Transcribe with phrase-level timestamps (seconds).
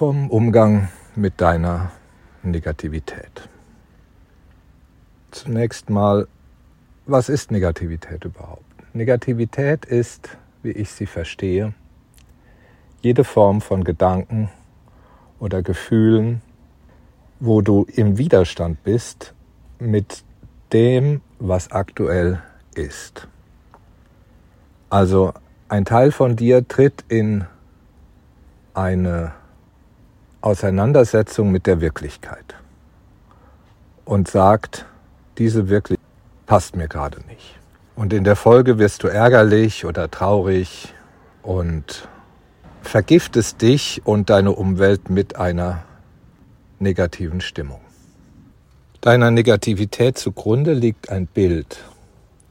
[0.00, 1.92] vom Umgang mit deiner
[2.42, 3.50] Negativität.
[5.30, 6.26] Zunächst mal,
[7.04, 8.64] was ist Negativität überhaupt?
[8.94, 11.74] Negativität ist, wie ich sie verstehe,
[13.02, 14.48] jede Form von Gedanken
[15.38, 16.40] oder Gefühlen,
[17.38, 19.34] wo du im Widerstand bist
[19.78, 20.24] mit
[20.72, 22.40] dem, was aktuell
[22.74, 23.28] ist.
[24.88, 25.34] Also
[25.68, 27.44] ein Teil von dir tritt in
[28.72, 29.38] eine
[30.40, 32.54] Auseinandersetzung mit der Wirklichkeit
[34.04, 34.86] und sagt,
[35.38, 36.06] diese Wirklichkeit
[36.46, 37.58] passt mir gerade nicht.
[37.94, 40.94] Und in der Folge wirst du ärgerlich oder traurig
[41.42, 42.08] und
[42.82, 45.82] vergiftest dich und deine Umwelt mit einer
[46.78, 47.80] negativen Stimmung.
[49.00, 51.84] Deiner Negativität zugrunde liegt ein Bild.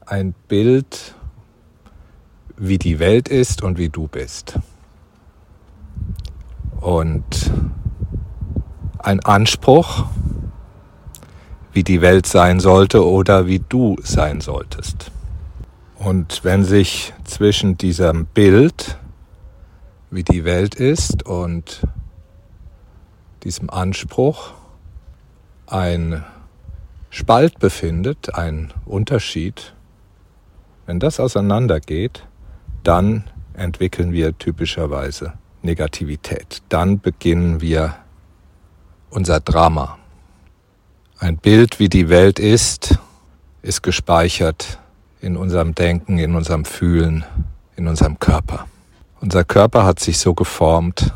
[0.06, 1.14] Ein Bild,
[2.56, 4.58] wie die Welt ist und wie du bist.
[6.80, 7.50] Und
[9.02, 10.06] ein Anspruch,
[11.72, 15.10] wie die Welt sein sollte oder wie du sein solltest.
[15.96, 18.98] Und wenn sich zwischen diesem Bild,
[20.10, 21.82] wie die Welt ist, und
[23.44, 24.52] diesem Anspruch
[25.66, 26.24] ein
[27.10, 29.74] Spalt befindet, ein Unterschied,
[30.86, 32.26] wenn das auseinandergeht,
[32.82, 36.62] dann entwickeln wir typischerweise Negativität.
[36.68, 37.96] Dann beginnen wir
[39.10, 39.98] unser Drama.
[41.18, 42.98] Ein Bild, wie die Welt ist,
[43.62, 44.78] ist gespeichert
[45.20, 47.24] in unserem Denken, in unserem Fühlen,
[47.76, 48.66] in unserem Körper.
[49.20, 51.12] Unser Körper hat sich so geformt,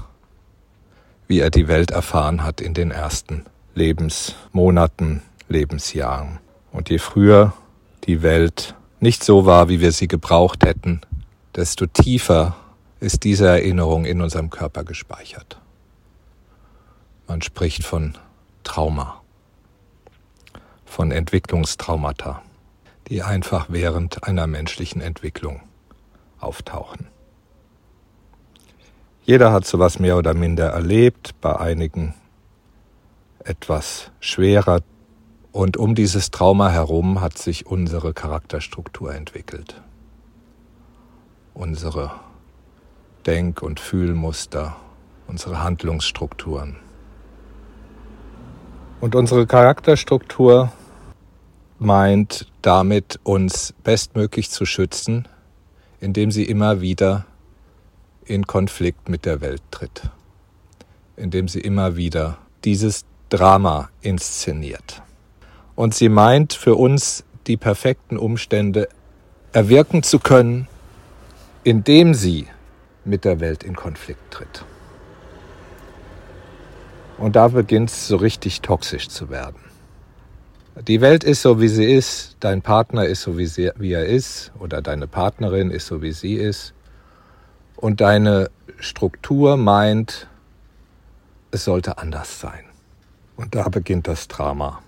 [1.26, 6.38] wie er die Welt erfahren hat in den ersten Lebensmonaten, Lebensjahren.
[6.70, 7.54] Und je früher
[8.06, 11.00] die Welt nicht so war, wie wir sie gebraucht hätten,
[11.54, 12.56] desto tiefer
[13.00, 15.58] ist diese Erinnerung in unserem Körper gespeichert.
[17.26, 18.18] Man spricht von
[18.64, 19.22] Trauma,
[20.84, 22.42] von Entwicklungstraumata,
[23.08, 25.60] die einfach während einer menschlichen Entwicklung
[26.38, 27.08] auftauchen.
[29.24, 32.14] Jeder hat sowas mehr oder minder erlebt, bei einigen
[33.38, 34.82] etwas schwerer.
[35.50, 39.80] Und um dieses Trauma herum hat sich unsere Charakterstruktur entwickelt.
[41.54, 42.10] Unsere
[43.24, 44.76] Denk- und Fühlmuster,
[45.26, 46.83] unsere Handlungsstrukturen.
[49.04, 50.72] Und unsere Charakterstruktur
[51.78, 55.28] meint damit, uns bestmöglich zu schützen,
[56.00, 57.26] indem sie immer wieder
[58.24, 60.04] in Konflikt mit der Welt tritt,
[61.18, 65.02] indem sie immer wieder dieses Drama inszeniert.
[65.74, 68.88] Und sie meint für uns die perfekten Umstände
[69.52, 70.66] erwirken zu können,
[71.62, 72.46] indem sie
[73.04, 74.64] mit der Welt in Konflikt tritt.
[77.18, 79.56] Und da beginnt es so richtig toxisch zu werden.
[80.88, 84.06] Die Welt ist so, wie sie ist, dein Partner ist so, wie, sie, wie er
[84.06, 86.74] ist, oder deine Partnerin ist so, wie sie ist.
[87.76, 90.26] Und deine Struktur meint,
[91.52, 92.64] es sollte anders sein.
[93.36, 94.82] Und da beginnt das Drama.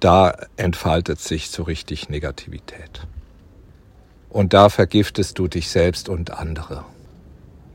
[0.00, 3.06] Da entfaltet sich so richtig Negativität.
[4.28, 6.84] Und da vergiftest du dich selbst und andere.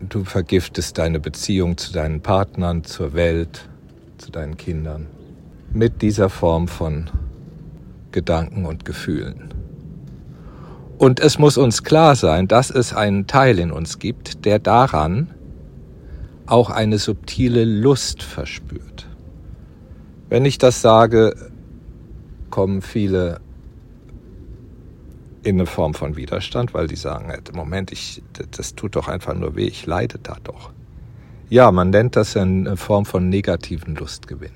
[0.09, 3.69] Du vergiftest deine Beziehung zu deinen Partnern, zur Welt,
[4.17, 5.07] zu deinen Kindern
[5.73, 7.09] mit dieser Form von
[8.11, 9.53] Gedanken und Gefühlen.
[10.97, 15.29] Und es muss uns klar sein, dass es einen Teil in uns gibt, der daran
[16.45, 19.07] auch eine subtile Lust verspürt.
[20.29, 21.35] Wenn ich das sage,
[22.50, 23.40] kommen viele
[25.44, 28.22] in eine Form von Widerstand, weil die sagen, Moment, ich,
[28.52, 30.72] das tut doch einfach nur weh, ich leide da doch.
[31.50, 34.52] Ja, man nennt das eine Form von negativen Lustgewinn.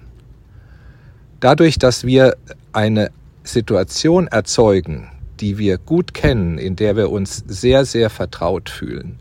[1.39, 2.37] Dadurch, dass wir
[2.71, 3.11] eine
[3.43, 9.19] Situation erzeugen, die wir gut kennen, in der wir uns sehr, sehr vertraut fühlen,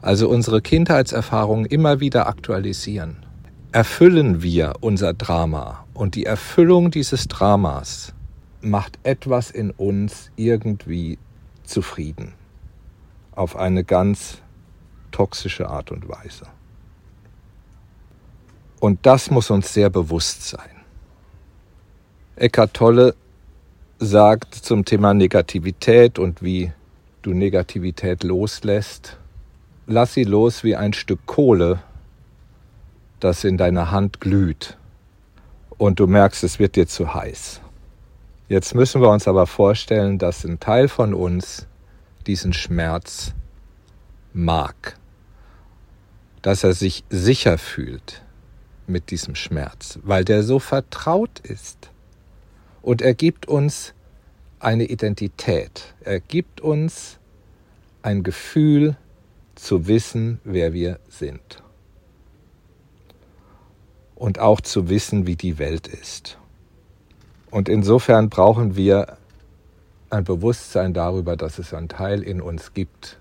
[0.00, 3.16] also unsere Kindheitserfahrungen immer wieder aktualisieren,
[3.72, 5.84] erfüllen wir unser Drama.
[5.92, 8.14] Und die Erfüllung dieses Dramas
[8.62, 11.18] macht etwas in uns irgendwie
[11.64, 12.34] zufrieden.
[13.32, 14.38] Auf eine ganz
[15.10, 16.46] toxische Art und Weise.
[18.80, 20.70] Und das muss uns sehr bewusst sein.
[22.36, 23.14] Eckart Tolle
[23.98, 26.72] sagt zum Thema Negativität und wie
[27.22, 29.18] du Negativität loslässt,
[29.86, 31.82] lass sie los wie ein Stück Kohle,
[33.20, 34.78] das in deiner Hand glüht
[35.76, 37.60] und du merkst, es wird dir zu heiß.
[38.50, 41.68] Jetzt müssen wir uns aber vorstellen, dass ein Teil von uns
[42.26, 43.32] diesen Schmerz
[44.32, 44.98] mag.
[46.42, 48.22] dass er sich sicher fühlt
[48.86, 51.90] mit diesem Schmerz, weil der so vertraut ist.
[52.82, 53.92] Und er gibt uns
[54.58, 57.18] eine Identität, er gibt uns
[58.02, 58.96] ein Gefühl
[59.54, 61.62] zu wissen, wer wir sind.
[64.14, 66.38] Und auch zu wissen, wie die Welt ist.
[67.50, 69.16] Und insofern brauchen wir
[70.10, 73.18] ein Bewusstsein darüber, dass es einen Teil in uns gibt,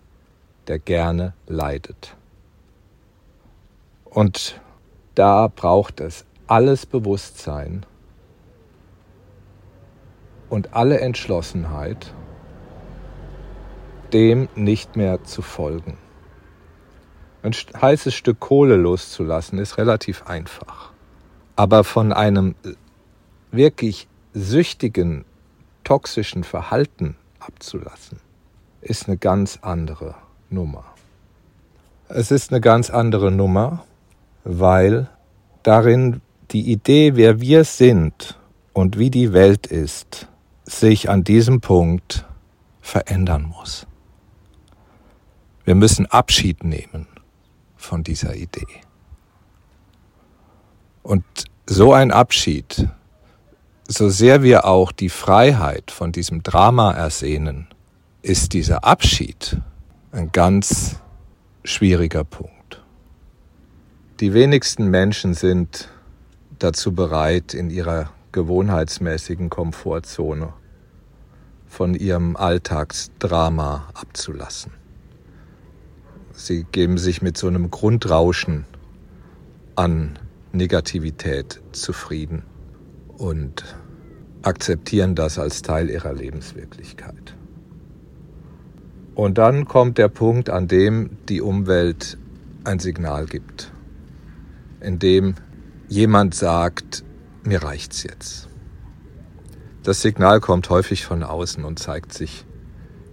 [0.67, 2.15] der gerne leidet.
[4.05, 4.59] Und
[5.15, 7.85] da braucht es alles Bewusstsein
[10.49, 12.13] und alle Entschlossenheit,
[14.13, 15.97] dem nicht mehr zu folgen.
[17.43, 20.91] Ein heißes Stück Kohle loszulassen ist relativ einfach.
[21.55, 22.55] Aber von einem
[23.51, 25.25] wirklich süchtigen,
[25.83, 28.19] toxischen Verhalten abzulassen,
[28.81, 30.15] ist eine ganz andere
[30.49, 30.85] Nummer.
[32.07, 33.85] Es ist eine ganz andere Nummer,
[34.43, 35.09] weil
[35.63, 36.21] darin
[36.51, 38.39] die Idee, wer wir sind
[38.73, 40.27] und wie die Welt ist,
[40.63, 42.25] sich an diesem Punkt
[42.81, 43.85] verändern muss.
[45.65, 47.07] Wir müssen Abschied nehmen
[47.75, 48.65] von dieser Idee.
[51.03, 51.23] Und
[51.67, 52.87] so ein Abschied,
[53.91, 57.67] so sehr wir auch die Freiheit von diesem Drama ersehnen,
[58.21, 59.57] ist dieser Abschied
[60.11, 60.97] ein ganz
[61.63, 62.83] schwieriger Punkt.
[64.19, 65.89] Die wenigsten Menschen sind
[66.59, 70.53] dazu bereit, in ihrer gewohnheitsmäßigen Komfortzone
[71.67, 74.71] von ihrem Alltagsdrama abzulassen.
[76.33, 78.65] Sie geben sich mit so einem Grundrauschen
[79.75, 80.19] an
[80.51, 82.43] Negativität zufrieden
[83.17, 83.63] und
[84.41, 87.35] akzeptieren das als Teil ihrer Lebenswirklichkeit.
[89.15, 92.17] Und dann kommt der Punkt, an dem die Umwelt
[92.63, 93.71] ein Signal gibt,
[94.79, 95.35] in dem
[95.89, 97.03] jemand sagt,
[97.43, 98.47] mir reicht's jetzt.
[99.83, 102.45] Das Signal kommt häufig von außen und zeigt sich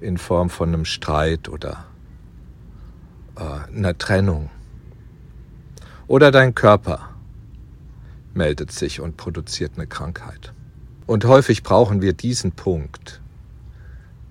[0.00, 1.86] in Form von einem Streit oder
[3.36, 4.50] äh, einer Trennung.
[6.06, 7.10] Oder dein Körper
[8.34, 10.52] meldet sich und produziert eine Krankheit.
[11.06, 13.20] Und häufig brauchen wir diesen Punkt,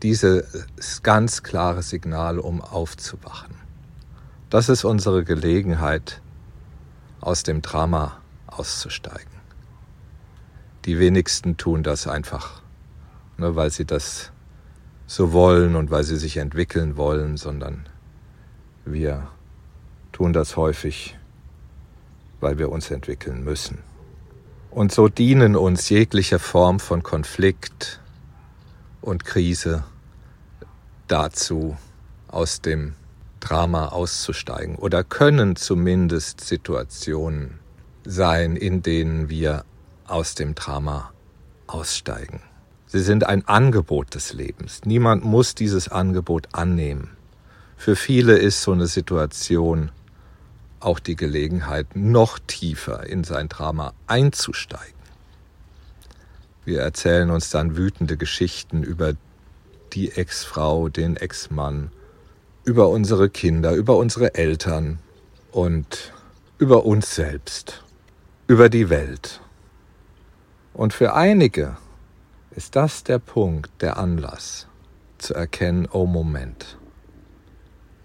[0.04, 0.68] dieses
[1.04, 3.56] ganz klare Signal, um aufzuwachen.
[4.50, 6.22] Das ist unsere Gelegenheit,
[7.22, 9.32] aus dem Drama auszusteigen.
[10.86, 12.62] Die wenigsten tun das einfach,
[13.38, 14.32] nur weil sie das
[15.08, 17.88] so wollen und weil sie sich entwickeln wollen, sondern
[18.86, 19.28] wir
[20.12, 21.18] tun das häufig,
[22.40, 23.80] weil wir uns entwickeln müssen.
[24.76, 28.02] Und so dienen uns jegliche Form von Konflikt
[29.00, 29.86] und Krise
[31.08, 31.78] dazu,
[32.28, 32.94] aus dem
[33.40, 37.60] Drama auszusteigen oder können zumindest Situationen
[38.04, 39.64] sein, in denen wir
[40.08, 41.14] aus dem Drama
[41.68, 42.42] aussteigen.
[42.86, 44.82] Sie sind ein Angebot des Lebens.
[44.84, 47.12] Niemand muss dieses Angebot annehmen.
[47.78, 49.92] Für viele ist so eine Situation
[50.86, 54.94] auch die Gelegenheit, noch tiefer in sein Drama einzusteigen.
[56.64, 59.14] Wir erzählen uns dann wütende Geschichten über
[59.94, 61.92] die Ex-Frau, den Ex-Mann,
[62.64, 65.00] über unsere Kinder, über unsere Eltern
[65.52, 66.14] und
[66.58, 67.84] über uns selbst,
[68.48, 69.42] über die Welt.
[70.74, 71.78] Und für einige
[72.52, 74.68] ist das der Punkt, der Anlass
[75.18, 76.78] zu erkennen, oh Moment,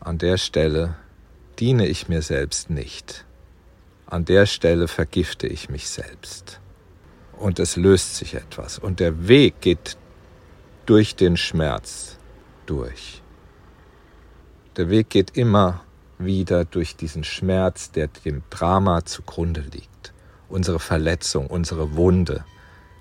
[0.00, 0.96] an der Stelle
[1.60, 3.26] diene ich mir selbst nicht.
[4.06, 6.58] An der Stelle vergifte ich mich selbst.
[7.38, 8.78] Und es löst sich etwas.
[8.78, 9.96] Und der Weg geht
[10.86, 12.16] durch den Schmerz
[12.66, 13.22] durch.
[14.76, 15.84] Der Weg geht immer
[16.18, 20.12] wieder durch diesen Schmerz, der dem Drama zugrunde liegt.
[20.48, 22.44] Unsere Verletzung, unsere Wunde,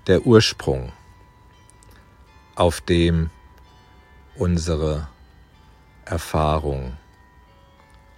[0.06, 0.92] der Ursprung,
[2.54, 3.30] auf dem
[4.36, 5.08] unsere
[6.04, 6.96] Erfahrung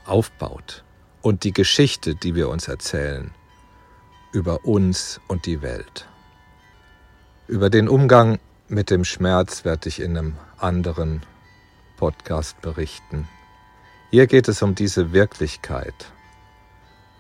[0.05, 0.85] aufbaut
[1.23, 3.33] und die Geschichte, die wir uns erzählen
[4.33, 6.09] über uns und die Welt.
[7.47, 11.23] Über den Umgang mit dem Schmerz werde ich in einem anderen
[11.99, 13.29] Podcast berichten.
[14.11, 16.13] Hier geht es um diese Wirklichkeit,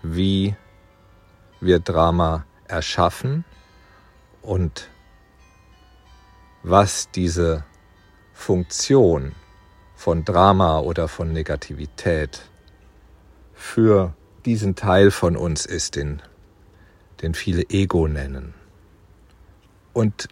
[0.02, 0.54] wie
[1.60, 3.44] wir Drama erschaffen
[4.40, 4.88] und
[6.62, 7.64] was diese
[8.32, 9.34] Funktion
[9.94, 12.48] von Drama oder von Negativität
[13.62, 14.14] für
[14.44, 16.20] diesen Teil von uns ist, den,
[17.22, 18.52] den viele Ego nennen.
[19.92, 20.28] Und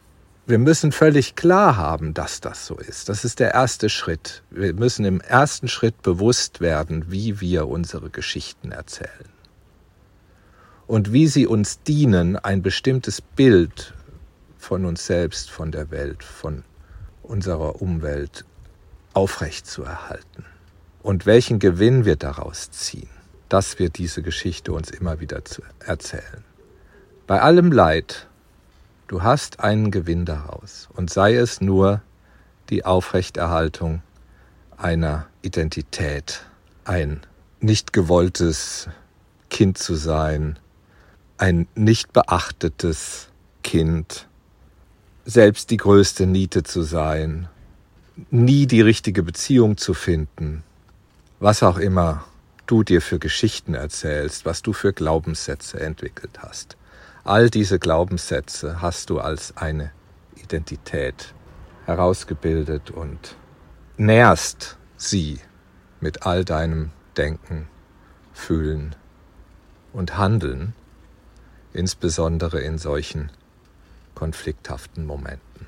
[0.47, 3.09] wir müssen völlig klar haben, dass das so ist.
[3.09, 4.43] Das ist der erste Schritt.
[4.51, 9.31] Wir müssen im ersten Schritt bewusst werden, wie wir unsere Geschichten erzählen.
[10.89, 13.95] Und wie sie uns dienen, ein bestimmtes Bild
[14.59, 16.65] von uns selbst, von der Welt, von
[17.23, 18.45] unserer Umwelt
[19.15, 20.45] aufrechtzuerhalten.
[21.03, 23.09] Und welchen Gewinn wir daraus ziehen,
[23.51, 25.43] dass wir diese Geschichte uns immer wieder
[25.85, 26.45] erzählen.
[27.27, 28.27] Bei allem Leid,
[29.11, 32.01] Du hast einen Gewinn daraus und sei es nur
[32.69, 34.03] die Aufrechterhaltung
[34.77, 36.43] einer Identität,
[36.85, 37.21] ein
[37.59, 38.89] nicht gewolltes
[39.49, 40.61] Kind zu sein,
[41.39, 43.31] ein nicht beachtetes
[43.65, 44.29] Kind,
[45.25, 47.49] selbst die größte Niete zu sein,
[48.31, 50.63] nie die richtige Beziehung zu finden,
[51.41, 52.25] was auch immer
[52.71, 56.77] du dir für Geschichten erzählst, was du für Glaubenssätze entwickelt hast.
[57.25, 59.91] All diese Glaubenssätze hast du als eine
[60.37, 61.35] Identität
[61.87, 63.37] herausgebildet und
[63.97, 65.41] nährst sie
[66.01, 67.69] mit all deinem Denken,
[68.33, 68.95] Fühlen
[69.93, 70.73] und Handeln,
[71.73, 73.31] insbesondere in solchen
[74.15, 75.67] konflikthaften Momenten.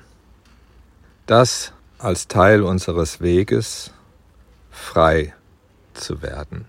[1.25, 3.91] Das als Teil unseres Weges,
[4.71, 5.33] frei
[5.93, 6.65] zu werden.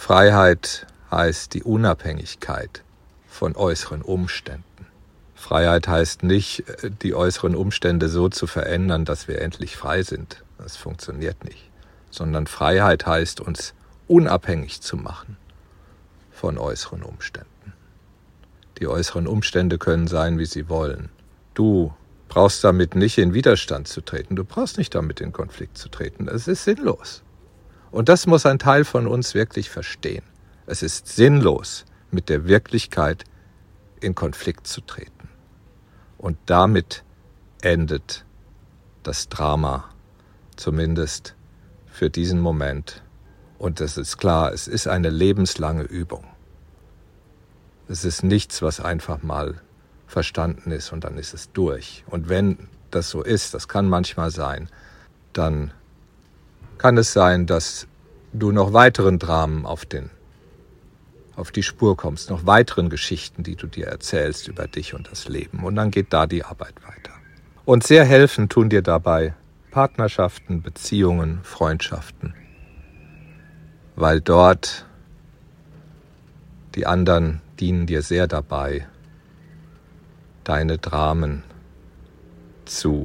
[0.00, 2.82] Freiheit heißt die Unabhängigkeit
[3.26, 4.86] von äußeren Umständen.
[5.34, 6.62] Freiheit heißt nicht,
[7.02, 10.44] die äußeren Umstände so zu verändern, dass wir endlich frei sind.
[10.56, 11.68] Das funktioniert nicht.
[12.10, 13.74] Sondern Freiheit heißt, uns
[14.06, 15.36] unabhängig zu machen
[16.30, 17.74] von äußeren Umständen.
[18.78, 21.10] Die äußeren Umstände können sein, wie sie wollen.
[21.54, 21.92] Du
[22.28, 24.36] brauchst damit nicht in Widerstand zu treten.
[24.36, 26.28] Du brauchst nicht damit in Konflikt zu treten.
[26.28, 27.24] Es ist sinnlos.
[27.90, 30.24] Und das muss ein Teil von uns wirklich verstehen.
[30.66, 33.24] Es ist sinnlos, mit der Wirklichkeit
[34.00, 35.28] in Konflikt zu treten.
[36.16, 37.04] Und damit
[37.62, 38.24] endet
[39.02, 39.84] das Drama,
[40.56, 41.34] zumindest
[41.86, 43.02] für diesen Moment.
[43.58, 46.24] Und es ist klar, es ist eine lebenslange Übung.
[47.88, 49.60] Es ist nichts, was einfach mal
[50.06, 52.04] verstanden ist und dann ist es durch.
[52.06, 54.68] Und wenn das so ist, das kann manchmal sein,
[55.32, 55.72] dann
[56.78, 57.86] kann es sein, dass
[58.32, 60.10] du noch weiteren Dramen auf den
[61.36, 65.28] auf die Spur kommst, noch weiteren Geschichten, die du dir erzählst über dich und das
[65.28, 65.62] Leben.
[65.62, 67.12] Und dann geht da die Arbeit weiter.
[67.64, 69.34] Und sehr helfen tun dir dabei
[69.70, 72.34] Partnerschaften, Beziehungen, Freundschaften,
[73.94, 74.84] weil dort
[76.74, 78.88] die anderen dienen dir sehr dabei,
[80.42, 81.44] deine Dramen
[82.64, 83.04] zu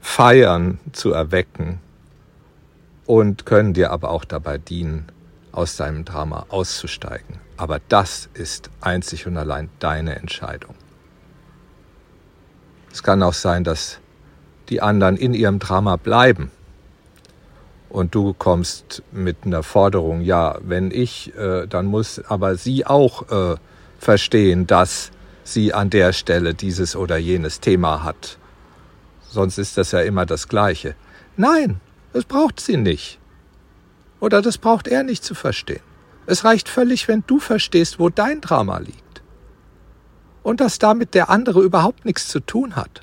[0.00, 1.80] feiern, zu erwecken
[3.06, 5.06] und können dir aber auch dabei dienen,
[5.52, 7.40] aus deinem Drama auszusteigen.
[7.56, 10.74] Aber das ist einzig und allein deine Entscheidung.
[12.92, 13.98] Es kann auch sein, dass
[14.68, 16.50] die anderen in ihrem Drama bleiben
[17.88, 23.30] und du kommst mit einer Forderung, ja, wenn ich, äh, dann muss aber sie auch
[23.30, 23.56] äh,
[23.98, 25.10] verstehen, dass
[25.44, 28.38] sie an der Stelle dieses oder jenes Thema hat.
[29.28, 30.94] Sonst ist das ja immer das Gleiche.
[31.36, 31.80] Nein,
[32.16, 33.18] das braucht sie nicht.
[34.20, 35.82] Oder das braucht er nicht zu verstehen.
[36.24, 39.20] Es reicht völlig, wenn du verstehst, wo dein Drama liegt.
[40.42, 43.02] Und dass damit der andere überhaupt nichts zu tun hat,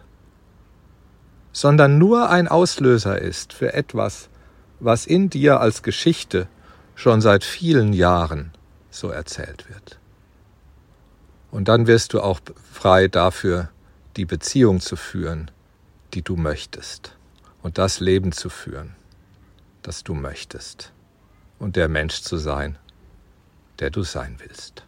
[1.52, 4.30] sondern nur ein Auslöser ist für etwas,
[4.80, 6.48] was in dir als Geschichte
[6.96, 8.52] schon seit vielen Jahren
[8.90, 10.00] so erzählt wird.
[11.52, 12.40] Und dann wirst du auch
[12.72, 13.70] frei dafür,
[14.18, 15.52] die Beziehung zu führen,
[16.16, 17.16] die du möchtest.
[17.62, 18.96] Und das Leben zu führen,
[19.84, 20.92] das du möchtest.
[21.60, 22.78] Und der Mensch zu sein,
[23.80, 24.84] der du sein willst.